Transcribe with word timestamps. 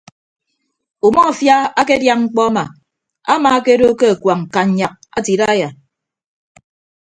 Umọfia 1.07 1.57
akedia 1.79 2.13
mkpọ 2.21 2.41
ama 2.49 2.63
amaakedo 3.33 3.87
ke 3.99 4.07
akuañ 4.13 4.39
kannyak 4.53 4.93
ate 5.17 5.29
idaiya. 5.35 5.69